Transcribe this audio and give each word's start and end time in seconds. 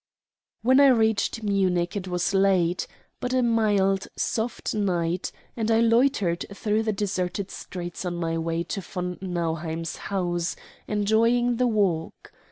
When 0.63 0.79
I 0.79 0.87
reached 0.87 1.43
Munich 1.43 1.95
it 1.95 2.07
was 2.07 2.33
late, 2.33 2.87
but 3.19 3.33
a 3.35 3.43
mild, 3.43 4.07
soft 4.17 4.73
night, 4.73 5.31
and 5.55 5.69
I 5.69 5.79
loitered 5.79 6.43
through 6.51 6.81
the 6.81 6.91
deserted 6.91 7.51
streets 7.51 8.03
on 8.03 8.15
my 8.15 8.35
way 8.39 8.63
to 8.63 8.81
von 8.81 9.19
Nauheim's 9.21 9.97
house, 9.97 10.55
enjoying 10.87 11.57
the 11.57 11.67
walk. 11.67 12.33